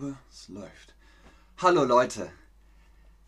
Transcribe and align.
glaube, 0.00 0.16
es 0.30 0.48
läuft. 0.48 0.94
Hallo 1.58 1.84
Leute, 1.84 2.32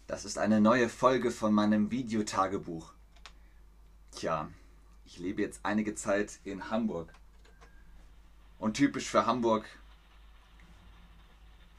das 0.07 0.25
ist 0.25 0.39
eine 0.39 0.61
neue 0.61 0.89
Folge 0.89 1.31
von 1.31 1.53
meinem 1.53 1.91
Videotagebuch. 1.91 2.95
Tja, 4.13 4.49
ich 5.05 5.19
lebe 5.19 5.43
jetzt 5.43 5.61
einige 5.65 5.95
Zeit 5.95 6.39
in 6.45 6.71
Hamburg. 6.71 7.13
Und 8.59 8.75
typisch 8.75 9.09
für 9.09 9.27
Hamburg, 9.27 9.67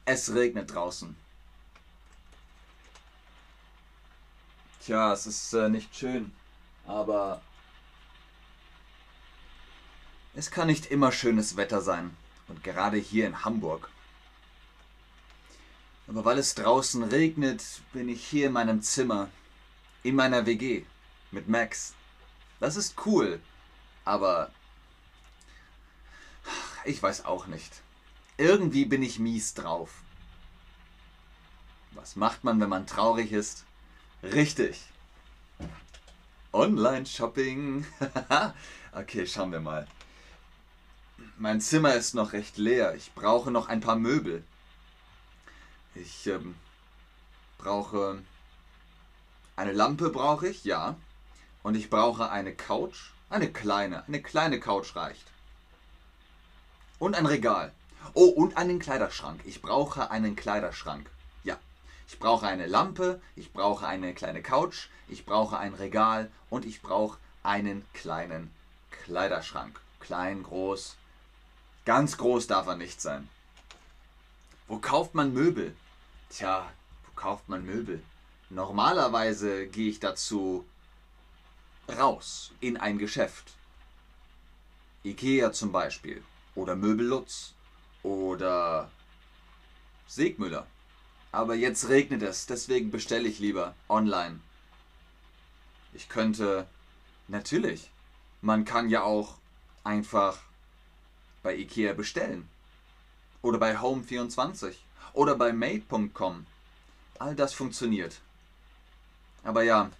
es 0.04 0.32
regnet 0.32 0.72
draußen. 0.72 1.16
Tja, 4.80 5.12
es 5.12 5.26
ist 5.26 5.54
äh, 5.54 5.68
nicht 5.68 5.96
schön, 5.96 6.32
aber 6.86 7.42
es 10.34 10.50
kann 10.50 10.68
nicht 10.68 10.86
immer 10.86 11.10
schönes 11.10 11.56
Wetter 11.56 11.80
sein. 11.80 12.16
Und 12.46 12.62
gerade 12.62 12.98
hier 12.98 13.26
in 13.26 13.44
Hamburg. 13.44 13.88
Aber 16.06 16.24
weil 16.24 16.38
es 16.38 16.54
draußen 16.54 17.02
regnet, 17.02 17.62
bin 17.92 18.08
ich 18.08 18.24
hier 18.24 18.48
in 18.48 18.52
meinem 18.52 18.82
Zimmer, 18.82 19.30
in 20.02 20.14
meiner 20.14 20.46
WG, 20.46 20.84
mit 21.30 21.48
Max. 21.48 21.94
Das 22.60 22.76
ist 22.76 22.94
cool, 23.06 23.40
aber 24.04 24.50
ich 26.84 27.02
weiß 27.02 27.24
auch 27.24 27.46
nicht. 27.46 27.82
Irgendwie 28.36 28.84
bin 28.84 29.02
ich 29.02 29.18
mies 29.18 29.54
drauf. 29.54 30.02
Was 31.92 32.16
macht 32.16 32.44
man, 32.44 32.60
wenn 32.60 32.68
man 32.68 32.86
traurig 32.86 33.32
ist? 33.32 33.64
Richtig. 34.22 34.82
Online-Shopping. 36.52 37.86
okay, 38.92 39.26
schauen 39.26 39.52
wir 39.52 39.60
mal. 39.60 39.86
Mein 41.36 41.60
Zimmer 41.60 41.94
ist 41.94 42.14
noch 42.14 42.32
recht 42.32 42.58
leer. 42.58 42.94
Ich 42.94 43.12
brauche 43.14 43.50
noch 43.50 43.68
ein 43.68 43.80
paar 43.80 43.96
Möbel. 43.96 44.44
Ich 45.94 46.26
ähm, 46.26 46.56
brauche 47.58 48.22
eine 49.56 49.72
Lampe 49.72 50.10
brauche 50.10 50.48
ich, 50.48 50.64
ja. 50.64 50.96
Und 51.62 51.76
ich 51.76 51.88
brauche 51.88 52.30
eine 52.30 52.54
Couch. 52.54 53.10
Eine 53.30 53.50
kleine. 53.52 54.04
Eine 54.06 54.20
kleine 54.20 54.58
Couch 54.58 54.96
reicht. 54.96 55.24
Und 56.98 57.14
ein 57.14 57.26
Regal. 57.26 57.72
Oh, 58.14 58.26
und 58.26 58.56
einen 58.56 58.80
Kleiderschrank. 58.80 59.40
Ich 59.44 59.62
brauche 59.62 60.10
einen 60.10 60.34
Kleiderschrank. 60.34 61.08
Ja. 61.44 61.56
Ich 62.08 62.18
brauche 62.18 62.46
eine 62.46 62.66
Lampe. 62.66 63.20
Ich 63.36 63.52
brauche 63.52 63.86
eine 63.86 64.12
kleine 64.12 64.42
Couch. 64.42 64.88
Ich 65.08 65.24
brauche 65.24 65.56
ein 65.56 65.74
Regal. 65.74 66.30
Und 66.50 66.64
ich 66.64 66.82
brauche 66.82 67.18
einen 67.44 67.86
kleinen 67.92 68.52
Kleiderschrank. 68.90 69.80
Klein, 70.00 70.42
groß. 70.42 70.96
Ganz 71.84 72.18
groß 72.18 72.48
darf 72.48 72.66
er 72.66 72.76
nicht 72.76 73.00
sein. 73.00 73.28
Wo 74.66 74.78
kauft 74.78 75.14
man 75.14 75.32
Möbel? 75.32 75.76
Tja, 76.30 76.70
wo 77.06 77.12
kauft 77.14 77.48
man 77.48 77.64
Möbel? 77.64 78.02
Normalerweise 78.50 79.66
gehe 79.66 79.90
ich 79.90 80.00
dazu 80.00 80.64
raus 81.88 82.52
in 82.60 82.76
ein 82.76 82.98
Geschäft. 82.98 83.54
Ikea 85.04 85.52
zum 85.52 85.72
Beispiel. 85.72 86.22
Oder 86.54 86.76
Möbellutz. 86.76 87.54
Oder 88.02 88.90
Segmüller. 90.06 90.66
Aber 91.32 91.54
jetzt 91.54 91.88
regnet 91.88 92.22
es, 92.22 92.46
deswegen 92.46 92.90
bestelle 92.90 93.28
ich 93.28 93.38
lieber 93.38 93.74
online. 93.88 94.40
Ich 95.92 96.08
könnte. 96.08 96.66
Natürlich. 97.26 97.90
Man 98.42 98.64
kann 98.64 98.90
ja 98.90 99.02
auch 99.02 99.38
einfach 99.82 100.38
bei 101.42 101.56
Ikea 101.56 101.94
bestellen. 101.94 102.48
Oder 103.42 103.58
bei 103.58 103.78
Home24. 103.78 104.74
Oder 105.14 105.36
bei 105.36 105.52
Made.com. 105.52 106.44
All 107.18 107.34
das 107.34 107.54
funktioniert. 107.54 108.20
Aber 109.44 109.62
ja, 109.62 109.90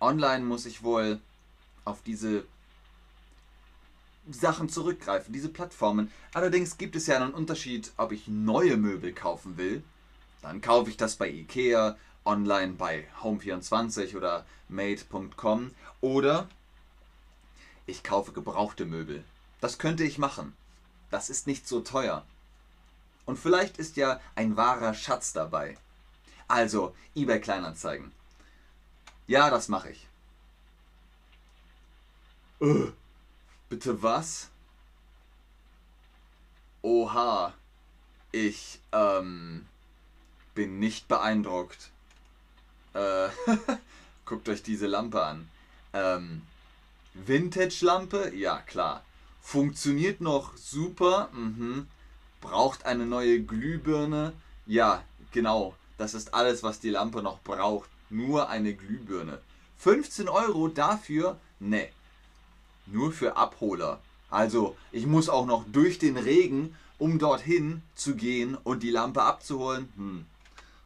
online 0.00 0.44
muss 0.44 0.66
ich 0.66 0.82
wohl 0.82 1.20
auf 1.84 2.02
diese 2.02 2.44
Sachen 4.30 4.68
zurückgreifen, 4.68 5.32
diese 5.32 5.48
Plattformen. 5.48 6.12
Allerdings 6.34 6.78
gibt 6.78 6.94
es 6.94 7.06
ja 7.06 7.16
einen 7.16 7.34
Unterschied, 7.34 7.90
ob 7.96 8.12
ich 8.12 8.28
neue 8.28 8.76
Möbel 8.76 9.12
kaufen 9.12 9.56
will. 9.56 9.82
Dann 10.42 10.60
kaufe 10.60 10.90
ich 10.90 10.96
das 10.96 11.16
bei 11.16 11.28
Ikea, 11.28 11.96
online 12.24 12.74
bei 12.74 13.06
Home24 13.22 14.16
oder 14.16 14.44
Made.com. 14.68 15.72
Oder 16.00 16.48
ich 17.86 18.02
kaufe 18.02 18.32
gebrauchte 18.32 18.84
Möbel. 18.84 19.24
Das 19.60 19.78
könnte 19.78 20.04
ich 20.04 20.18
machen. 20.18 20.54
Das 21.10 21.30
ist 21.30 21.46
nicht 21.46 21.66
so 21.66 21.80
teuer. 21.80 22.24
Und 23.30 23.36
vielleicht 23.36 23.78
ist 23.78 23.96
ja 23.96 24.20
ein 24.34 24.56
wahrer 24.56 24.92
Schatz 24.92 25.32
dabei. 25.32 25.78
Also, 26.48 26.96
eBay 27.14 27.40
Kleinanzeigen. 27.40 28.10
Ja, 29.28 29.50
das 29.50 29.68
mache 29.68 29.90
ich. 29.90 30.08
Äh, 32.60 32.90
bitte 33.68 34.02
was? 34.02 34.48
Oha. 36.82 37.54
Ich, 38.32 38.80
ähm, 38.90 39.64
bin 40.56 40.80
nicht 40.80 41.06
beeindruckt. 41.06 41.92
Äh, 42.94 43.28
guckt 44.24 44.48
euch 44.48 44.64
diese 44.64 44.88
Lampe 44.88 45.22
an. 45.22 45.48
Ähm, 45.92 46.42
Vintage-Lampe? 47.14 48.34
Ja, 48.34 48.58
klar. 48.58 49.04
Funktioniert 49.40 50.20
noch 50.20 50.56
super. 50.56 51.28
Mhm. 51.32 51.86
Braucht 52.40 52.86
eine 52.86 53.06
neue 53.06 53.42
Glühbirne. 53.42 54.32
Ja, 54.66 55.04
genau. 55.32 55.74
Das 55.98 56.14
ist 56.14 56.32
alles, 56.32 56.62
was 56.62 56.80
die 56.80 56.90
Lampe 56.90 57.22
noch 57.22 57.40
braucht. 57.40 57.90
Nur 58.08 58.48
eine 58.48 58.74
Glühbirne. 58.74 59.38
15 59.78 60.28
Euro 60.28 60.68
dafür? 60.68 61.38
Ne. 61.58 61.88
Nur 62.86 63.12
für 63.12 63.36
Abholer. 63.36 64.00
Also, 64.30 64.76
ich 64.92 65.06
muss 65.06 65.28
auch 65.28 65.46
noch 65.46 65.64
durch 65.70 65.98
den 65.98 66.16
Regen, 66.16 66.76
um 66.98 67.18
dorthin 67.18 67.82
zu 67.94 68.14
gehen 68.14 68.56
und 68.62 68.82
die 68.82 68.90
Lampe 68.90 69.22
abzuholen. 69.22 69.92
Hm. 69.96 70.26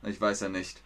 Ich 0.02 0.20
weiß 0.20 0.40
ja 0.40 0.48
nicht. 0.48 0.80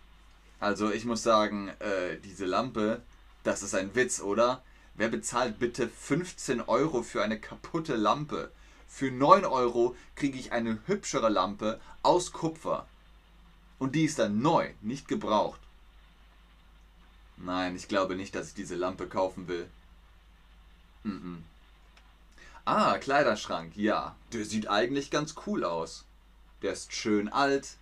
Also, 0.60 0.90
ich 0.90 1.04
muss 1.04 1.22
sagen, 1.22 1.68
äh, 1.78 2.18
diese 2.24 2.44
Lampe, 2.44 3.02
das 3.44 3.62
ist 3.62 3.74
ein 3.74 3.94
Witz, 3.94 4.20
oder? 4.20 4.62
Wer 4.94 5.08
bezahlt 5.08 5.58
bitte 5.58 5.88
15 5.88 6.60
Euro 6.62 7.02
für 7.02 7.22
eine 7.22 7.38
kaputte 7.38 7.94
Lampe? 7.94 8.50
Für 8.88 9.10
9 9.10 9.44
Euro 9.44 9.94
kriege 10.16 10.38
ich 10.38 10.53
eine 10.53 10.81
hübschere 10.87 11.28
Lampe 11.28 11.81
aus 12.03 12.32
Kupfer. 12.32 12.87
Und 13.78 13.94
die 13.94 14.04
ist 14.04 14.19
dann 14.19 14.41
neu, 14.41 14.72
nicht 14.81 15.06
gebraucht. 15.06 15.60
Nein, 17.37 17.77
ich 17.77 17.87
glaube 17.87 18.16
nicht, 18.16 18.34
dass 18.34 18.48
ich 18.48 18.54
diese 18.54 18.75
Lampe 18.75 19.06
kaufen 19.06 19.47
will. 19.47 19.69
Mm 21.04 21.10
-mm. 21.10 21.37
Ah, 22.65 22.98
Kleiderschrank, 22.98 23.77
ja. 23.77 24.16
Der 24.32 24.44
sieht 24.44 24.69
eigentlich 24.69 25.10
ganz 25.10 25.37
cool 25.47 25.65
aus. 25.65 26.04
Der 26.62 26.72
ist 26.72 26.93
schön 26.93 27.28
alt. 27.28 27.77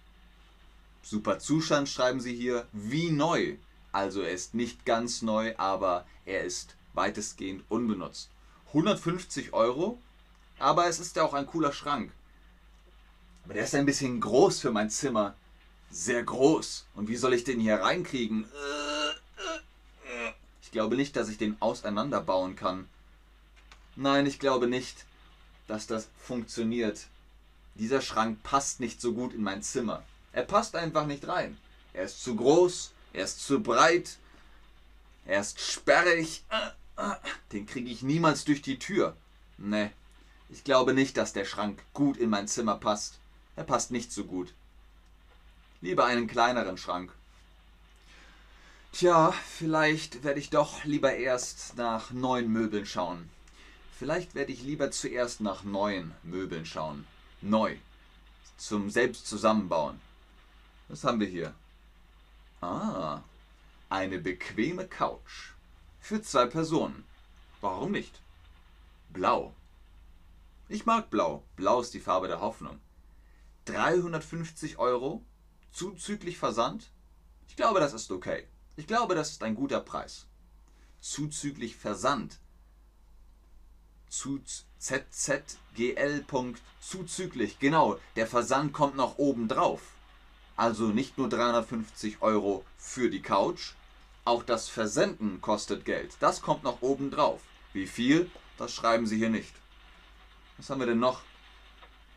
Super 1.03 1.39
Zustand 1.39 1.89
schreiben 1.89 2.21
sie 2.21 2.35
hier. 2.35 2.67
Wie 2.73 3.11
neu. 3.11 3.57
Also 3.93 4.21
er 4.21 4.33
ist 4.33 4.55
nicht 4.55 4.85
ganz 4.85 5.23
neu, 5.23 5.57
aber 5.57 6.07
er 6.27 6.45
ist 6.45 6.77
weitestgehend 6.93 7.65
unbenutzt. 7.71 8.29
150 8.69 9.55
Euro, 9.55 9.99
aber 10.59 10.87
es 10.87 10.99
ist 10.99 11.17
ja 11.17 11.23
auch 11.23 11.35
ein 11.35 11.47
cooler 11.47 11.73
Schrank. 11.73 12.13
Aber 13.45 13.55
der 13.55 13.65
ist 13.65 13.75
ein 13.75 13.87
bisschen 13.87 14.21
groß 14.21 14.61
für 14.61 14.73
mein 14.73 14.91
Zimmer. 14.91 15.35
Sehr 15.91 16.23
groß. 16.23 16.87
Und 16.95 17.09
wie 17.09 17.17
soll 17.17 17.35
ich 17.35 17.45
den 17.45 17.61
hier 17.61 17.77
reinkriegen? 17.77 18.47
Ich 20.63 20.73
glaube 20.73 20.97
nicht, 20.97 21.17
dass 21.17 21.29
ich 21.29 21.39
den 21.39 21.57
auseinanderbauen 21.61 22.57
kann. 22.57 22.89
Nein, 23.95 24.27
ich 24.27 24.39
glaube 24.39 24.67
nicht, 24.67 25.05
dass 25.69 25.87
das 25.87 26.09
funktioniert. 26.19 27.07
Dieser 27.77 28.01
Schrank 28.01 28.43
passt 28.43 28.81
nicht 28.81 29.01
so 29.01 29.13
gut 29.13 29.33
in 29.33 29.43
mein 29.43 29.63
Zimmer. 29.63 30.03
Er 30.33 30.43
passt 30.43 30.77
einfach 30.77 31.07
nicht 31.07 31.29
rein. 31.29 31.57
Er 31.93 32.05
ist 32.05 32.23
zu 32.23 32.37
groß, 32.37 32.93
er 33.13 33.25
ist 33.25 33.47
zu 33.47 33.63
breit, 33.63 34.19
er 35.25 35.41
ist 35.41 35.61
sperrig. 35.61 36.45
Den 37.53 37.67
kriege 37.67 37.89
ich 37.89 38.03
niemals 38.03 38.45
durch 38.45 38.61
die 38.61 38.79
Tür. 38.79 39.17
Ne, 39.57 39.93
ich 40.49 40.65
glaube 40.65 40.95
nicht, 40.95 41.17
dass 41.17 41.33
der 41.33 41.45
Schrank 41.45 41.83
gut 41.93 42.17
in 42.17 42.31
mein 42.31 42.49
Zimmer 42.49 42.77
passt. 42.77 43.19
Er 43.57 43.65
passt 43.65 43.91
nicht 43.91 44.13
so 44.13 44.25
gut. 44.25 44.53
Lieber 45.81 46.05
einen 46.05 46.27
kleineren 46.27 46.79
Schrank. 46.79 47.13
Tja, 48.93 49.33
vielleicht 49.33 50.25
werde 50.25 50.41
ich 50.41 50.51
doch 50.51 50.85
lieber 50.85 51.15
erst 51.15 51.77
nach 51.77 52.13
neuen 52.13 52.51
Möbeln 52.51 52.87
schauen. 52.87 53.29
Vielleicht 53.99 54.35
werde 54.35 54.53
ich 54.53 54.63
lieber 54.63 54.91
zuerst 54.91 55.41
nach 55.41 55.65
neuen 55.65 56.15
Möbeln 56.23 56.67
schauen. 56.67 57.07
Neu. 57.41 57.77
Zum 58.57 58.91
selbst 58.91 59.27
zusammenbauen. 59.27 60.01
Was 60.89 61.05
haben 61.05 61.21
wir 61.21 61.27
hier? 61.27 61.55
Ah, 62.61 63.21
eine 63.91 64.19
bequeme 64.19 64.87
Couch. 64.87 65.51
Für 66.01 66.23
zwei 66.23 66.47
Personen. 66.47 67.05
Warum 67.61 67.93
nicht? 67.93 68.21
Blau. 69.11 69.53
Ich 70.69 70.85
mag 70.85 71.11
Blau. 71.11 71.45
Blau 71.55 71.81
ist 71.81 71.95
die 71.95 72.01
Farbe 72.01 72.27
der 72.27 72.41
Hoffnung. 72.41 72.81
350 73.67 74.79
Euro 74.79 75.25
zuzüglich 75.71 76.39
Versand. 76.39 76.91
Ich 77.49 77.55
glaube, 77.55 77.79
das 77.79 77.93
ist 77.93 78.11
okay. 78.11 78.49
Ich 78.77 78.89
glaube, 78.89 79.15
das 79.15 79.31
ist 79.31 79.43
ein 79.45 79.55
guter 79.55 79.81
Preis. 79.81 80.27
Zuzüglich 81.01 81.77
Versand. 81.77 82.41
ZZGL. 84.79 86.25
Zuzüglich. 86.81 87.59
Genau, 87.61 88.01
der 88.17 88.27
Versand 88.27 88.73
kommt 88.73 88.97
noch 88.97 89.19
oben 89.19 89.47
drauf. 89.47 89.83
Also 90.57 90.87
nicht 90.87 91.17
nur 91.17 91.29
350 91.29 92.23
Euro 92.23 92.65
für 92.77 93.11
die 93.11 93.23
Couch, 93.23 93.75
auch 94.25 94.43
das 94.43 94.69
Versenden 94.69 95.41
kostet 95.41 95.85
Geld. 95.85 96.17
Das 96.19 96.43
kommt 96.43 96.65
noch 96.65 96.83
oben 96.83 97.11
drauf. 97.11 97.43
Wie 97.73 97.87
viel? 97.87 98.29
Das 98.59 98.73
schreiben 98.73 99.07
sie 99.07 99.19
hier 99.19 99.31
nicht. 99.31 99.55
Was 100.59 100.71
haben 100.71 100.81
wir 100.81 100.87
denn 100.87 100.99
noch? 100.99 101.23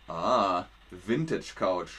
Ah, 0.07 0.65
Vintage 0.91 1.53
Couch. 1.55 1.91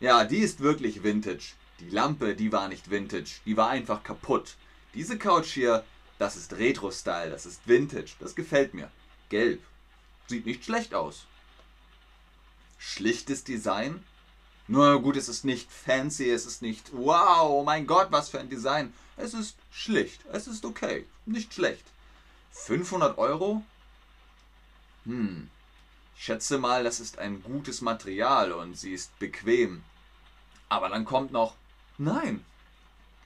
Ja, 0.00 0.24
die 0.24 0.38
ist 0.38 0.60
wirklich 0.60 1.02
Vintage. 1.02 1.54
Die 1.80 1.90
Lampe, 1.90 2.34
die 2.34 2.52
war 2.52 2.68
nicht 2.68 2.90
Vintage. 2.90 3.40
Die 3.44 3.56
war 3.56 3.70
einfach 3.70 4.02
kaputt. 4.02 4.56
Diese 4.94 5.18
Couch 5.18 5.52
hier, 5.52 5.84
das 6.18 6.36
ist 6.36 6.54
Retro-Style. 6.54 7.30
Das 7.30 7.46
ist 7.46 7.66
Vintage. 7.66 8.12
Das 8.18 8.34
gefällt 8.34 8.74
mir. 8.74 8.90
Gelb. 9.28 9.62
Sieht 10.26 10.46
nicht 10.46 10.64
schlecht 10.64 10.94
aus. 10.94 11.26
Schlichtes 12.78 13.44
Design. 13.44 14.02
Nur 14.68 15.00
gut, 15.00 15.16
es 15.16 15.28
ist 15.28 15.44
nicht 15.44 15.70
fancy, 15.70 16.28
es 16.28 16.44
ist 16.44 16.60
nicht 16.60 16.90
wow, 16.92 17.64
mein 17.64 17.86
Gott, 17.86 18.08
was 18.10 18.30
für 18.30 18.40
ein 18.40 18.50
Design. 18.50 18.92
Es 19.16 19.32
ist 19.32 19.56
schlicht, 19.70 20.20
es 20.32 20.48
ist 20.48 20.64
okay, 20.64 21.06
nicht 21.24 21.54
schlecht. 21.54 21.84
500 22.50 23.16
Euro? 23.16 23.62
Hm, 25.04 25.48
schätze 26.16 26.58
mal, 26.58 26.84
das 26.84 27.00
ist 27.00 27.18
ein 27.18 27.42
gutes 27.42 27.80
Material 27.80 28.52
und 28.52 28.76
sie 28.76 28.92
ist 28.92 29.18
bequem. 29.18 29.84
Aber 30.68 30.88
dann 30.88 31.04
kommt 31.04 31.32
noch, 31.32 31.54
nein, 31.98 32.44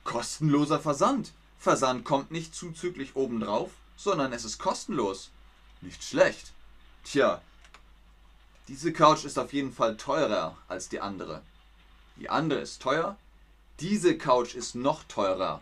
kostenloser 0.05 0.81
Versand. 0.81 1.33
Versand 1.59 2.05
kommt 2.05 2.31
nicht 2.31 2.55
zuzüglich 2.55 3.17
obendrauf, 3.17 3.71
sondern 3.97 4.33
es 4.33 4.45
ist 4.45 4.59
kostenlos. 4.59 5.31
Nicht 5.81 6.03
schlecht. 6.03 6.53
Tja, 7.05 7.41
diese 8.69 8.93
Couch 8.93 9.25
ist 9.25 9.39
auf 9.39 9.53
jeden 9.53 9.73
Fall 9.73 9.97
teurer 9.97 10.57
als 10.69 10.89
die 10.89 11.01
andere. 11.01 11.43
Die 12.17 12.31
andere 12.31 12.61
ist 12.61 12.81
teuer. 12.81 13.17
Diese 13.81 14.17
Couch 14.17 14.55
ist 14.55 14.75
noch 14.75 15.05
teurer. 15.05 15.61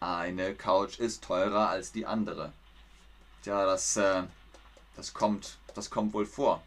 Eine 0.00 0.54
Couch 0.54 0.98
ist 0.98 1.22
teurer 1.22 1.68
als 1.68 1.92
die 1.92 2.06
andere. 2.06 2.52
Tja, 3.42 3.66
das, 3.66 3.96
äh, 3.96 4.24
das 4.96 5.14
kommt, 5.14 5.58
das 5.76 5.90
kommt 5.90 6.12
wohl 6.12 6.26
vor. 6.26 6.62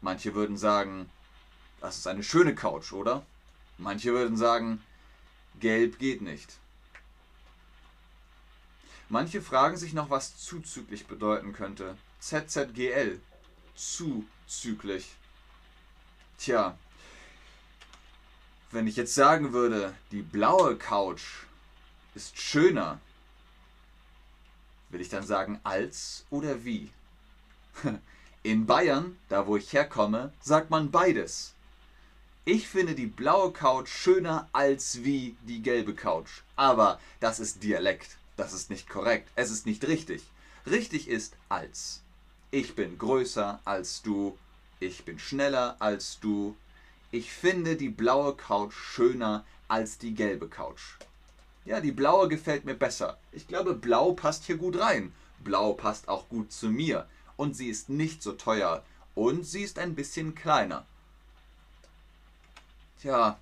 Manche 0.00 0.34
würden 0.34 0.56
sagen, 0.56 1.10
das 1.80 1.98
ist 1.98 2.06
eine 2.06 2.22
schöne 2.22 2.54
Couch, 2.54 2.92
oder? 2.92 3.24
Manche 3.78 4.12
würden 4.12 4.36
sagen, 4.36 4.82
gelb 5.60 5.98
geht 5.98 6.22
nicht. 6.22 6.58
Manche 9.08 9.42
fragen 9.42 9.76
sich 9.76 9.92
noch, 9.92 10.10
was 10.10 10.38
zuzüglich 10.38 11.06
bedeuten 11.06 11.52
könnte. 11.52 11.96
ZZGL 12.20 13.20
zuzüglich. 13.74 15.10
Tja, 16.38 16.78
wenn 18.70 18.86
ich 18.86 18.96
jetzt 18.96 19.14
sagen 19.14 19.52
würde, 19.52 19.94
die 20.10 20.22
blaue 20.22 20.76
Couch 20.76 21.44
ist 22.14 22.38
schöner, 22.38 23.00
will 24.88 25.00
ich 25.00 25.08
dann 25.08 25.26
sagen 25.26 25.60
als 25.62 26.24
oder 26.30 26.64
wie? 26.64 26.90
In 28.42 28.66
Bayern, 28.66 29.18
da 29.28 29.46
wo 29.46 29.56
ich 29.56 29.72
herkomme, 29.72 30.32
sagt 30.40 30.70
man 30.70 30.90
beides. 30.90 31.54
Ich 32.44 32.66
finde 32.66 32.94
die 32.94 33.06
blaue 33.06 33.52
Couch 33.52 33.88
schöner 33.88 34.48
als 34.52 35.04
wie 35.04 35.36
die 35.42 35.62
gelbe 35.62 35.94
Couch. 35.94 36.42
Aber 36.56 36.98
das 37.20 37.38
ist 37.38 37.62
Dialekt. 37.62 38.16
Das 38.36 38.52
ist 38.52 38.68
nicht 38.68 38.88
korrekt. 38.88 39.30
Es 39.36 39.50
ist 39.50 39.64
nicht 39.64 39.86
richtig. 39.86 40.24
Richtig 40.66 41.08
ist 41.08 41.36
als. 41.48 42.00
Ich 42.50 42.74
bin 42.74 42.98
größer 42.98 43.60
als 43.64 44.02
du. 44.02 44.36
Ich 44.80 45.04
bin 45.04 45.20
schneller 45.20 45.76
als 45.78 46.18
du. 46.20 46.56
Ich 47.12 47.32
finde 47.32 47.76
die 47.76 47.90
blaue 47.90 48.34
Couch 48.34 48.74
schöner 48.74 49.44
als 49.68 49.98
die 49.98 50.14
gelbe 50.14 50.48
Couch. 50.48 50.96
Ja, 51.64 51.80
die 51.80 51.92
blaue 51.92 52.26
gefällt 52.28 52.64
mir 52.64 52.74
besser. 52.74 53.18
Ich 53.30 53.46
glaube, 53.46 53.74
blau 53.74 54.12
passt 54.12 54.44
hier 54.44 54.56
gut 54.56 54.80
rein. 54.80 55.12
Blau 55.44 55.74
passt 55.74 56.08
auch 56.08 56.28
gut 56.28 56.50
zu 56.50 56.70
mir. 56.70 57.06
Und 57.36 57.56
sie 57.56 57.68
ist 57.68 57.88
nicht 57.88 58.22
so 58.22 58.32
teuer. 58.32 58.84
Und 59.14 59.44
sie 59.44 59.62
ist 59.62 59.78
ein 59.78 59.94
bisschen 59.94 60.34
kleiner. 60.34 60.86
Tja, 63.00 63.38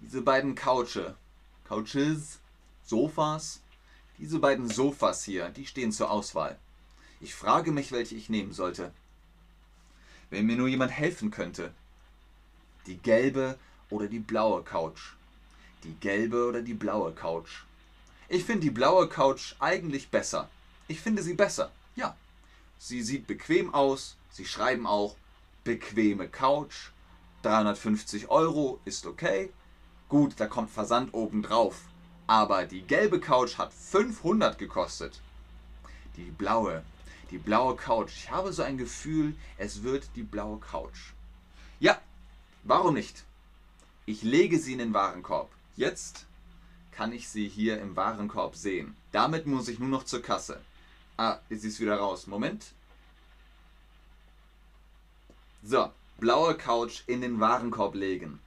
diese 0.00 0.22
beiden 0.22 0.54
Couche. 0.54 1.16
Couches, 1.64 2.38
Sofas. 2.84 3.60
Diese 4.18 4.38
beiden 4.38 4.68
Sofas 4.70 5.24
hier, 5.24 5.50
die 5.50 5.66
stehen 5.66 5.92
zur 5.92 6.10
Auswahl. 6.10 6.58
Ich 7.20 7.34
frage 7.34 7.72
mich, 7.72 7.92
welche 7.92 8.14
ich 8.14 8.30
nehmen 8.30 8.52
sollte. 8.52 8.92
Wenn 10.30 10.46
mir 10.46 10.56
nur 10.56 10.68
jemand 10.68 10.92
helfen 10.92 11.30
könnte. 11.30 11.72
Die 12.86 12.96
gelbe 12.96 13.58
oder 13.90 14.06
die 14.06 14.18
blaue 14.18 14.62
Couch. 14.62 15.12
Die 15.84 15.94
gelbe 16.00 16.46
oder 16.46 16.62
die 16.62 16.74
blaue 16.74 17.12
Couch. 17.12 17.64
Ich 18.28 18.44
finde 18.44 18.62
die 18.62 18.70
blaue 18.70 19.08
Couch 19.08 19.54
eigentlich 19.58 20.08
besser. 20.10 20.48
Ich 20.88 21.00
finde 21.00 21.22
sie 21.22 21.34
besser, 21.34 21.70
ja. 21.94 22.16
Sie 22.78 23.02
sieht 23.02 23.26
bequem 23.26 23.72
aus, 23.74 24.16
sie 24.30 24.44
schreiben 24.44 24.86
auch 24.86 25.16
bequeme 25.64 26.28
Couch. 26.28 26.90
350 27.42 28.28
Euro 28.28 28.80
ist 28.84 29.06
okay. 29.06 29.50
Gut, 30.08 30.34
da 30.38 30.46
kommt 30.46 30.70
Versand 30.70 31.12
oben 31.14 31.42
drauf. 31.42 31.82
Aber 32.26 32.64
die 32.64 32.82
gelbe 32.82 33.20
Couch 33.20 33.58
hat 33.58 33.72
500 33.72 34.58
gekostet. 34.58 35.20
Die 36.16 36.30
blaue, 36.30 36.82
die 37.30 37.38
blaue 37.38 37.76
Couch. 37.76 38.12
Ich 38.16 38.30
habe 38.30 38.52
so 38.52 38.62
ein 38.62 38.78
Gefühl, 38.78 39.34
es 39.58 39.82
wird 39.82 40.08
die 40.16 40.22
blaue 40.22 40.58
Couch. 40.58 41.12
Ja, 41.78 42.00
warum 42.64 42.94
nicht? 42.94 43.24
Ich 44.06 44.22
lege 44.22 44.58
sie 44.58 44.72
in 44.72 44.78
den 44.78 44.94
Warenkorb. 44.94 45.50
Jetzt 45.76 46.26
kann 46.92 47.12
ich 47.12 47.28
sie 47.28 47.48
hier 47.48 47.80
im 47.80 47.96
Warenkorb 47.96 48.56
sehen. 48.56 48.96
Damit 49.12 49.46
muss 49.46 49.68
ich 49.68 49.78
nur 49.78 49.88
noch 49.88 50.04
zur 50.04 50.22
Kasse. 50.22 50.60
Ah, 51.16 51.38
sie 51.48 51.68
ist 51.68 51.80
wieder 51.80 51.96
raus. 51.96 52.26
Moment. 52.26 52.66
So, 55.62 55.90
blaue 56.18 56.54
Couch 56.54 57.02
in 57.06 57.20
den 57.20 57.40
Warenkorb 57.40 57.94
legen. 57.94 58.40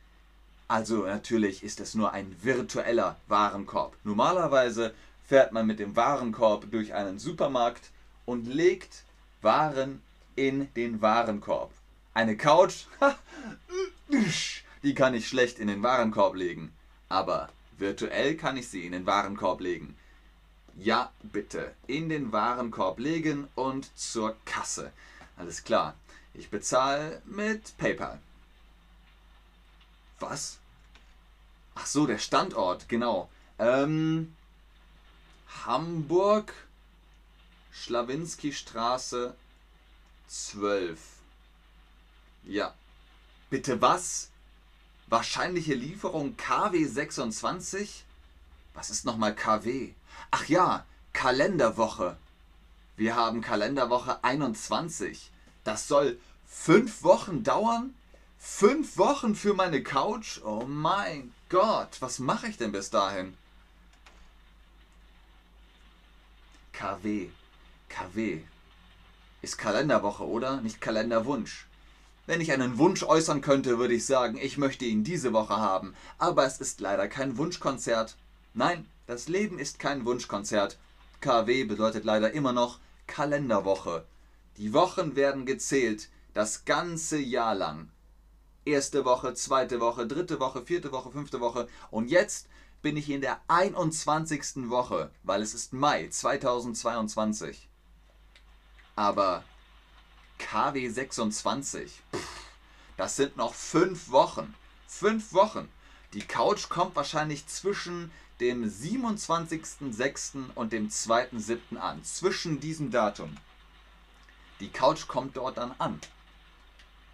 Also 0.67 1.05
natürlich 1.05 1.63
ist 1.63 1.79
es 1.79 1.95
nur 1.95 2.13
ein 2.13 2.35
virtueller 2.43 3.17
Warenkorb. 3.27 3.97
Normalerweise 4.03 4.93
fährt 5.27 5.51
man 5.51 5.65
mit 5.65 5.79
dem 5.79 5.95
Warenkorb 5.95 6.69
durch 6.69 6.93
einen 6.93 7.17
Supermarkt 7.17 7.89
und 8.25 8.45
legt 8.45 9.03
Waren 9.41 10.01
in 10.35 10.71
den 10.75 11.01
Warenkorb. 11.01 11.71
Eine 12.13 12.37
Couch, 12.37 12.85
die 14.83 14.93
kann 14.93 15.13
ich 15.13 15.27
schlecht 15.27 15.59
in 15.59 15.67
den 15.67 15.81
Warenkorb 15.81 16.35
legen. 16.35 16.71
Aber 17.07 17.49
virtuell 17.77 18.35
kann 18.35 18.57
ich 18.57 18.67
sie 18.67 18.85
in 18.85 18.91
den 18.91 19.05
Warenkorb 19.05 19.61
legen. 19.61 19.95
Ja, 20.81 21.11
bitte. 21.23 21.75
In 21.87 22.07
den 22.07 22.31
Warenkorb 22.31 22.99
legen 22.99 23.49
und 23.55 23.89
zur 23.97 24.37
Kasse. 24.45 24.93
Alles 25.35 25.65
klar. 25.65 25.93
Ich 26.33 26.49
bezahle 26.49 27.21
mit 27.25 27.77
PayPal. 27.77 28.19
Was? 30.19 30.57
Ach 31.75 31.85
so, 31.85 32.07
der 32.07 32.17
Standort, 32.17 32.87
genau. 32.87 33.29
Ähm, 33.57 34.33
Hamburg, 35.65 36.53
Schlawinski-Straße 37.73 39.33
12. 40.29 40.99
Ja. 42.45 42.73
Bitte 43.49 43.81
was? 43.81 44.29
Wahrscheinliche 45.07 45.73
Lieferung 45.73 46.37
KW 46.37 46.85
26? 46.85 48.05
Was 48.79 48.89
ist 48.89 49.03
nochmal 49.03 49.35
KW? 49.35 49.91
Ach 50.31 50.47
ja, 50.47 50.85
Kalenderwoche. 51.11 52.15
Wir 52.95 53.13
haben 53.17 53.41
Kalenderwoche 53.41 54.23
21. 54.23 55.31
Das 55.65 55.89
soll 55.89 56.17
fünf 56.47 57.03
Wochen 57.03 57.43
dauern? 57.43 57.93
Fünf 58.37 58.97
Wochen 58.97 59.35
für 59.35 59.53
meine 59.53 59.83
Couch? 59.83 60.39
Oh 60.45 60.63
mein 60.65 61.33
Gott, 61.49 61.97
was 61.99 62.19
mache 62.19 62.47
ich 62.47 62.55
denn 62.55 62.71
bis 62.71 62.89
dahin? 62.89 63.35
KW. 66.71 67.27
KW. 67.89 68.41
Ist 69.41 69.57
Kalenderwoche, 69.57 70.25
oder? 70.25 70.61
Nicht 70.61 70.79
Kalenderwunsch. 70.79 71.67
Wenn 72.27 72.39
ich 72.39 72.53
einen 72.53 72.77
Wunsch 72.77 73.03
äußern 73.03 73.41
könnte, 73.41 73.77
würde 73.77 73.95
ich 73.95 74.05
sagen, 74.05 74.37
ich 74.37 74.57
möchte 74.57 74.85
ihn 74.85 75.03
diese 75.03 75.33
Woche 75.33 75.57
haben. 75.57 75.93
Aber 76.17 76.45
es 76.45 76.61
ist 76.61 76.79
leider 76.79 77.09
kein 77.09 77.37
Wunschkonzert. 77.37 78.15
Nein, 78.59 78.89
das 79.07 79.29
Leben 79.29 79.57
ist 79.57 79.79
kein 79.79 80.03
Wunschkonzert. 80.03 80.77
KW 81.21 81.63
bedeutet 81.63 82.03
leider 82.03 82.33
immer 82.33 82.51
noch 82.51 82.79
Kalenderwoche. 83.07 84.05
Die 84.57 84.73
Wochen 84.73 85.15
werden 85.15 85.45
gezählt, 85.45 86.09
das 86.33 86.65
ganze 86.65 87.17
Jahr 87.17 87.55
lang. 87.55 87.89
Erste 88.65 89.05
Woche, 89.05 89.33
zweite 89.33 89.79
Woche, 89.79 90.07
dritte 90.07 90.41
Woche, 90.41 90.65
vierte 90.65 90.91
Woche, 90.91 91.09
fünfte 91.09 91.39
Woche. 91.39 91.69
Und 91.89 92.09
jetzt 92.09 92.49
bin 92.81 92.97
ich 92.97 93.09
in 93.09 93.21
der 93.21 93.39
21. 93.47 94.69
Woche, 94.69 95.09
weil 95.23 95.41
es 95.41 95.53
ist 95.53 95.71
Mai 95.71 96.09
2022. 96.09 97.69
Aber 98.97 99.45
KW 100.37 100.89
26, 100.89 102.01
pff, 102.13 102.27
das 102.97 103.15
sind 103.15 103.37
noch 103.37 103.53
fünf 103.53 104.09
Wochen. 104.09 104.53
Fünf 104.85 105.31
Wochen. 105.31 105.69
Die 106.11 106.27
Couch 106.27 106.67
kommt 106.67 106.97
wahrscheinlich 106.97 107.47
zwischen 107.47 108.11
dem 108.39 108.63
27.06. 108.63 110.53
und 110.55 110.71
dem 110.71 110.89
2.07. 110.89 111.77
an. 111.77 112.03
Zwischen 112.03 112.59
diesem 112.59 112.91
Datum. 112.91 113.35
Die 114.59 114.69
Couch 114.69 115.07
kommt 115.07 115.37
dort 115.37 115.57
dann 115.57 115.73
an. 115.77 115.99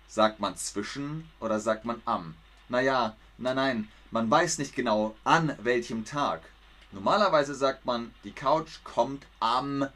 Sagt 0.07 0.39
man 0.39 0.55
zwischen 0.55 1.29
oder 1.39 1.59
sagt 1.59 1.85
man 1.85 2.01
am? 2.05 2.35
Naja, 2.69 3.15
nein, 3.37 3.55
nein, 3.55 3.87
man 4.11 4.29
weiß 4.29 4.59
nicht 4.59 4.75
genau 4.75 5.15
an 5.23 5.55
welchem 5.61 6.05
Tag. 6.05 6.41
Normalerweise 6.91 7.53
sagt 7.53 7.85
man, 7.85 8.13
die 8.23 8.31
Couch 8.31 8.83
kommt 8.83 9.25
am 9.39 9.87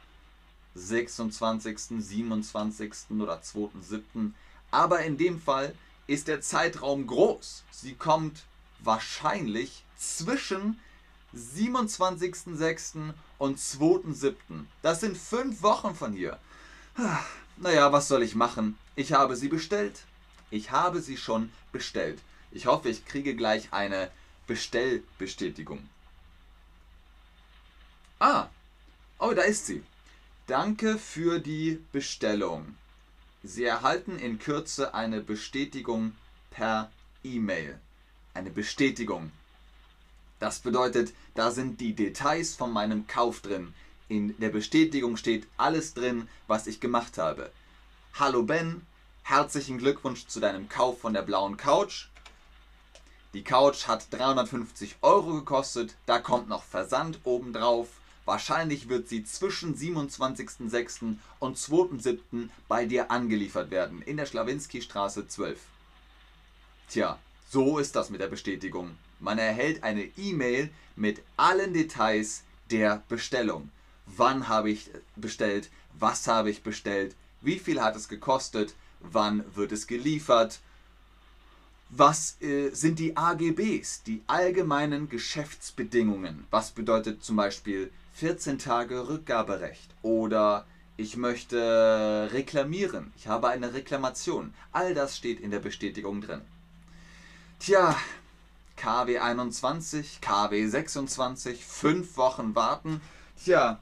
26., 0.74 1.78
27. 1.98 2.92
oder 3.18 3.40
2.7. 3.40 4.32
Aber 4.70 5.00
in 5.00 5.16
dem 5.16 5.40
Fall 5.40 5.74
ist 6.06 6.28
der 6.28 6.40
Zeitraum 6.40 7.06
groß. 7.06 7.64
Sie 7.70 7.94
kommt 7.94 8.42
wahrscheinlich 8.80 9.84
zwischen 9.96 10.78
27.06. 11.34 13.14
und 13.38 13.58
2.07. 13.58 14.34
Das 14.82 15.00
sind 15.00 15.16
fünf 15.16 15.62
Wochen 15.62 15.94
von 15.94 16.12
hier. 16.12 16.38
Naja, 17.56 17.92
was 17.92 18.08
soll 18.08 18.22
ich 18.22 18.34
machen? 18.34 18.76
Ich 18.96 19.12
habe 19.12 19.36
sie 19.36 19.48
bestellt. 19.48 20.04
Ich 20.50 20.70
habe 20.70 21.00
sie 21.00 21.16
schon 21.16 21.52
bestellt. 21.72 22.20
Ich 22.50 22.66
hoffe, 22.66 22.88
ich 22.88 23.04
kriege 23.04 23.36
gleich 23.36 23.72
eine 23.72 24.10
Bestellbestätigung. 24.46 25.88
Ah, 28.18 28.48
oh, 29.18 29.32
da 29.32 29.42
ist 29.42 29.66
sie. 29.66 29.82
Danke 30.46 30.98
für 30.98 31.38
die 31.38 31.80
Bestellung. 31.92 32.74
Sie 33.42 33.64
erhalten 33.64 34.18
in 34.18 34.38
Kürze 34.38 34.92
eine 34.94 35.20
Bestätigung 35.20 36.12
per 36.50 36.90
E-Mail. 37.22 37.78
Eine 38.34 38.50
Bestätigung. 38.50 39.30
Das 40.40 40.60
bedeutet, 40.60 41.12
da 41.34 41.50
sind 41.50 41.80
die 41.80 41.94
Details 41.94 42.56
von 42.56 42.72
meinem 42.72 43.06
Kauf 43.06 43.40
drin. 43.40 43.74
In 44.08 44.34
der 44.40 44.48
Bestätigung 44.48 45.18
steht 45.18 45.46
alles 45.58 45.92
drin, 45.92 46.28
was 46.46 46.66
ich 46.66 46.80
gemacht 46.80 47.18
habe. 47.18 47.52
Hallo 48.14 48.42
Ben, 48.42 48.80
herzlichen 49.22 49.76
Glückwunsch 49.76 50.26
zu 50.26 50.40
deinem 50.40 50.68
Kauf 50.70 51.02
von 51.02 51.12
der 51.12 51.22
blauen 51.22 51.58
Couch. 51.58 52.08
Die 53.34 53.44
Couch 53.44 53.86
hat 53.86 54.06
350 54.12 54.96
Euro 55.02 55.34
gekostet, 55.34 55.94
da 56.06 56.18
kommt 56.18 56.48
noch 56.48 56.64
Versand 56.64 57.20
obendrauf. 57.24 57.88
Wahrscheinlich 58.24 58.88
wird 58.88 59.08
sie 59.08 59.24
zwischen 59.24 59.76
27.06. 59.76 61.16
und 61.38 61.58
2.07. 61.58 62.48
bei 62.66 62.86
dir 62.86 63.10
angeliefert 63.10 63.70
werden, 63.70 64.00
in 64.02 64.16
der 64.16 64.26
Schlawinski-Straße 64.26 65.28
12. 65.28 65.60
Tja, 66.88 67.18
so 67.50 67.78
ist 67.78 67.94
das 67.94 68.08
mit 68.08 68.20
der 68.20 68.28
Bestätigung. 68.28 68.96
Man 69.20 69.38
erhält 69.38 69.82
eine 69.82 70.04
E-Mail 70.16 70.70
mit 70.96 71.22
allen 71.36 71.72
Details 71.72 72.42
der 72.70 73.02
Bestellung. 73.08 73.70
Wann 74.06 74.48
habe 74.48 74.70
ich 74.70 74.90
bestellt? 75.16 75.70
Was 75.98 76.26
habe 76.26 76.50
ich 76.50 76.62
bestellt? 76.62 77.14
Wie 77.40 77.58
viel 77.58 77.80
hat 77.80 77.96
es 77.96 78.08
gekostet? 78.08 78.74
Wann 79.00 79.44
wird 79.54 79.72
es 79.72 79.86
geliefert? 79.86 80.60
Was 81.90 82.40
äh, 82.40 82.70
sind 82.70 82.98
die 82.98 83.16
AGBs, 83.16 84.04
die 84.04 84.22
allgemeinen 84.26 85.08
Geschäftsbedingungen? 85.08 86.46
Was 86.50 86.70
bedeutet 86.70 87.24
zum 87.24 87.36
Beispiel 87.36 87.90
14 88.14 88.58
Tage 88.58 89.08
Rückgaberecht 89.08 89.90
oder 90.02 90.66
ich 90.96 91.16
möchte 91.16 92.28
reklamieren, 92.32 93.12
ich 93.16 93.26
habe 93.26 93.48
eine 93.48 93.72
Reklamation. 93.72 94.52
All 94.70 94.92
das 94.92 95.16
steht 95.16 95.40
in 95.40 95.50
der 95.50 95.60
Bestätigung 95.60 96.20
drin. 96.20 96.42
Tja, 97.58 97.96
KW 98.80 99.18
21, 99.18 100.22
KW 100.22 100.66
26, 100.66 101.66
fünf 101.66 102.16
Wochen 102.16 102.54
warten. 102.54 103.02
Tja, 103.36 103.78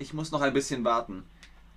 ich 0.00 0.12
muss 0.12 0.32
noch 0.32 0.40
ein 0.40 0.52
bisschen 0.52 0.82
warten. 0.82 1.22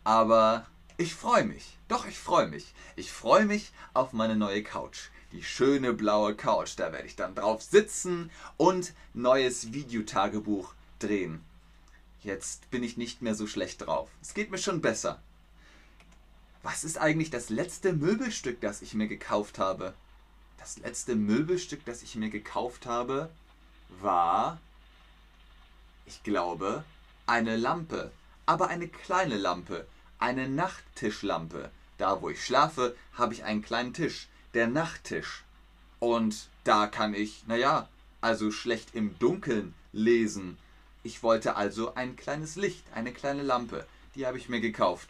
Aber 0.04 0.66
ich 0.98 1.14
freue 1.14 1.44
mich. 1.44 1.78
Doch, 1.88 2.08
ich 2.08 2.18
freue 2.18 2.48
mich. 2.48 2.74
Ich 2.96 3.12
freue 3.12 3.46
mich 3.46 3.72
auf 3.94 4.14
meine 4.14 4.36
neue 4.36 4.64
Couch. 4.64 5.10
Die 5.32 5.44
schöne 5.44 5.94
blaue 5.94 6.34
Couch. 6.34 6.72
Da 6.76 6.92
werde 6.92 7.06
ich 7.06 7.18
dann 7.18 7.36
drauf 7.36 7.62
sitzen 7.62 8.32
und 8.58 8.94
neues 9.14 9.72
Videotagebuch 9.72 10.74
drehen. 10.98 11.46
Jetzt 12.24 12.72
bin 12.72 12.82
ich 12.82 12.98
nicht 12.98 13.22
mehr 13.22 13.36
so 13.36 13.46
schlecht 13.46 13.86
drauf. 13.86 14.10
Es 14.24 14.34
geht 14.34 14.50
mir 14.50 14.58
schon 14.58 14.82
besser. 14.82 15.22
Was 16.64 16.84
ist 16.84 16.98
eigentlich 16.98 17.30
das 17.30 17.50
letzte 17.50 17.94
Möbelstück, 17.94 18.60
das 18.60 18.82
ich 18.82 18.96
mir 18.96 19.08
gekauft 19.08 19.60
habe? 19.60 19.94
Das 20.58 20.78
letzte 20.80 21.16
Möbelstück, 21.16 21.86
das 21.86 22.04
ich 22.04 22.16
mir 22.16 22.30
gekauft 22.30 22.86
habe, 22.86 23.30
war, 24.02 24.60
ich 26.06 26.24
glaube, 26.24 26.84
eine 27.28 27.56
Lampe. 27.56 28.12
Aber 28.46 28.68
eine 28.68 28.88
kleine 28.88 29.38
Lampe. 29.38 29.88
Eine 30.20 30.48
Nachttischlampe. 30.48 31.72
Da, 31.98 32.22
wo 32.22 32.30
ich 32.30 32.44
schlafe, 32.44 32.96
habe 33.14 33.34
ich 33.34 33.44
einen 33.44 33.62
kleinen 33.62 33.94
Tisch. 33.94 34.28
Der 34.54 34.68
Nachttisch. 34.68 35.44
Und 36.00 36.50
da 36.64 36.88
kann 36.88 37.14
ich, 37.14 37.46
naja, 37.48 37.88
also 38.22 38.52
schlecht 38.52 38.96
im 38.96 39.18
Dunkeln 39.20 39.74
lesen. 39.94 40.58
Ich 41.04 41.24
wollte 41.24 41.56
also 41.56 41.96
ein 41.96 42.16
kleines 42.16 42.56
Licht, 42.56 42.84
eine 42.94 43.12
kleine 43.12 43.44
Lampe. 43.44 43.86
Die 44.16 44.26
habe 44.26 44.38
ich 44.38 44.50
mir 44.50 44.62
gekauft. 44.62 45.10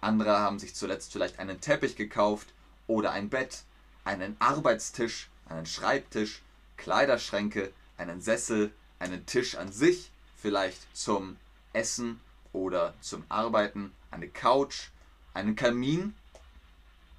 Andere 0.00 0.38
haben 0.38 0.58
sich 0.58 0.74
zuletzt 0.74 1.12
vielleicht 1.12 1.38
einen 1.38 1.60
Teppich 1.60 1.96
gekauft 1.96 2.48
oder 2.86 3.12
ein 3.12 3.28
Bett 3.28 3.64
einen 4.10 4.34
Arbeitstisch, 4.40 5.28
einen 5.48 5.66
Schreibtisch, 5.66 6.42
Kleiderschränke, 6.76 7.72
einen 7.96 8.20
Sessel, 8.20 8.72
einen 8.98 9.24
Tisch 9.24 9.54
an 9.54 9.70
sich, 9.70 10.10
vielleicht 10.36 10.96
zum 10.96 11.36
Essen 11.72 12.20
oder 12.52 12.94
zum 13.00 13.22
Arbeiten, 13.28 13.92
eine 14.10 14.26
Couch, 14.26 14.88
einen 15.32 15.54
Kamin, 15.54 16.16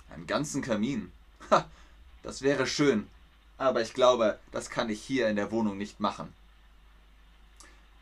einen 0.10 0.28
ganzen 0.28 0.62
Kamin. 0.62 1.14
Ha, 1.50 1.66
das 2.24 2.42
wäre 2.42 2.68
schön, 2.68 3.08
aber 3.58 3.82
ich 3.82 3.94
glaube, 3.94 4.38
das 4.52 4.70
kann 4.70 4.90
ich 4.90 5.02
hier 5.02 5.30
in 5.30 5.38
der 5.38 5.50
Wohnung 5.50 5.78
nicht 5.78 6.02
machen. 6.02 6.34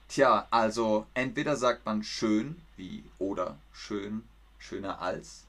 Tja, 0.08 0.48
also 0.50 1.06
entweder 1.14 1.56
sagt 1.58 1.86
man 1.86 2.02
schön 2.02 2.60
wie 2.76 3.04
oder 3.20 3.60
schön, 3.72 4.24
schöner 4.58 5.00
als. 5.00 5.44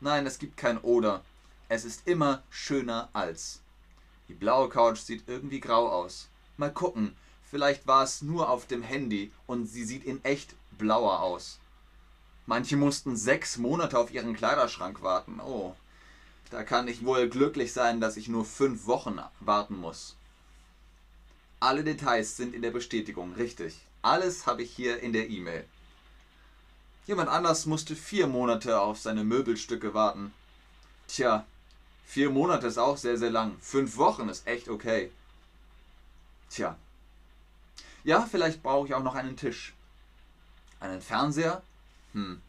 Nein, 0.00 0.26
es 0.26 0.38
gibt 0.38 0.58
kein 0.58 0.76
oder. 0.76 1.24
Es 1.74 1.86
ist 1.86 2.06
immer 2.06 2.42
schöner 2.50 3.08
als. 3.14 3.62
Die 4.28 4.34
blaue 4.34 4.68
Couch 4.68 4.98
sieht 4.98 5.26
irgendwie 5.26 5.58
grau 5.58 5.88
aus. 5.88 6.28
Mal 6.58 6.70
gucken, 6.70 7.16
vielleicht 7.50 7.86
war 7.86 8.02
es 8.04 8.20
nur 8.20 8.50
auf 8.50 8.66
dem 8.66 8.82
Handy 8.82 9.32
und 9.46 9.64
sie 9.64 9.84
sieht 9.84 10.04
in 10.04 10.22
echt 10.22 10.54
blauer 10.76 11.20
aus. 11.20 11.60
Manche 12.44 12.76
mussten 12.76 13.16
sechs 13.16 13.56
Monate 13.56 13.98
auf 13.98 14.12
ihren 14.12 14.36
Kleiderschrank 14.36 15.00
warten. 15.00 15.40
Oh, 15.40 15.74
da 16.50 16.62
kann 16.62 16.88
ich 16.88 17.06
wohl 17.06 17.30
glücklich 17.30 17.72
sein, 17.72 18.02
dass 18.02 18.18
ich 18.18 18.28
nur 18.28 18.44
fünf 18.44 18.86
Wochen 18.86 19.18
warten 19.40 19.78
muss. 19.78 20.14
Alle 21.58 21.84
Details 21.84 22.36
sind 22.36 22.54
in 22.54 22.60
der 22.60 22.70
Bestätigung, 22.70 23.32
richtig. 23.32 23.80
Alles 24.02 24.44
habe 24.44 24.62
ich 24.62 24.70
hier 24.76 25.00
in 25.00 25.14
der 25.14 25.30
E-Mail. 25.30 25.64
Jemand 27.06 27.30
anders 27.30 27.64
musste 27.64 27.96
vier 27.96 28.26
Monate 28.26 28.78
auf 28.78 28.98
seine 28.98 29.24
Möbelstücke 29.24 29.94
warten. 29.94 30.34
Tja, 31.08 31.46
Vier 32.12 32.28
Monate 32.28 32.66
ist 32.66 32.76
auch 32.76 32.98
sehr, 32.98 33.16
sehr 33.16 33.30
lang. 33.30 33.56
Fünf 33.62 33.96
Wochen 33.96 34.28
ist 34.28 34.46
echt 34.46 34.68
okay. 34.68 35.10
Tja. 36.50 36.76
Ja, 38.04 38.28
vielleicht 38.30 38.62
brauche 38.62 38.86
ich 38.86 38.92
auch 38.92 39.02
noch 39.02 39.14
einen 39.14 39.34
Tisch. 39.34 39.72
Einen 40.78 41.00
Fernseher? 41.00 41.62
Hm. 42.12 42.42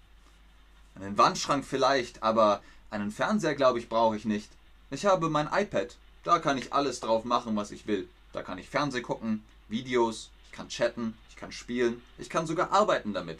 Einen 0.96 1.18
Wandschrank 1.18 1.64
vielleicht, 1.64 2.22
aber 2.22 2.62
einen 2.92 3.10
Fernseher, 3.10 3.56
glaube 3.56 3.80
ich, 3.80 3.88
brauche 3.88 4.18
ich 4.18 4.26
nicht. 4.26 4.52
Ich 4.92 5.06
habe 5.06 5.30
mein 5.30 5.48
iPad. 5.50 5.96
Da 6.26 6.40
kann 6.40 6.58
ich 6.58 6.74
alles 6.74 7.00
drauf 7.00 7.24
machen, 7.24 7.56
was 7.56 7.72
ich 7.72 7.88
will. 7.88 8.10
Da 8.34 8.44
kann 8.44 8.58
ich 8.58 8.68
Fernseh 8.70 9.00
gucken, 9.00 9.46
Videos, 9.70 10.30
ich 10.44 10.52
kann 10.52 10.68
chatten, 10.68 11.18
ich 11.30 11.38
kann 11.38 11.54
spielen, 11.54 12.02
ich 12.18 12.30
kann 12.30 12.48
sogar 12.48 12.74
arbeiten 12.74 13.14
damit. 13.14 13.40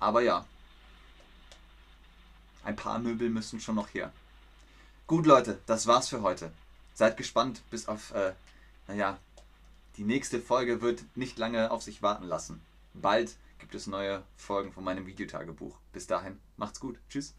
Aber 0.00 0.20
ja, 0.20 0.44
ein 2.62 2.76
paar 2.76 2.98
Möbel 2.98 3.30
müssen 3.30 3.58
schon 3.58 3.76
noch 3.76 3.88
her. 3.94 4.12
Gut, 5.06 5.26
Leute, 5.26 5.60
das 5.66 5.86
war's 5.86 6.08
für 6.08 6.22
heute. 6.22 6.50
Seid 6.94 7.18
gespannt, 7.18 7.62
bis 7.70 7.88
auf, 7.88 8.14
äh, 8.14 8.32
naja, 8.88 9.18
die 9.98 10.04
nächste 10.04 10.40
Folge 10.40 10.80
wird 10.80 11.04
nicht 11.14 11.36
lange 11.36 11.70
auf 11.70 11.82
sich 11.82 12.00
warten 12.00 12.24
lassen. 12.24 12.62
Bald 12.94 13.36
gibt 13.58 13.74
es 13.74 13.86
neue 13.86 14.22
Folgen 14.38 14.72
von 14.72 14.82
meinem 14.82 15.06
Videotagebuch. 15.06 15.76
Bis 15.92 16.06
dahin, 16.06 16.40
macht's 16.56 16.80
gut. 16.80 16.98
Tschüss. 17.10 17.34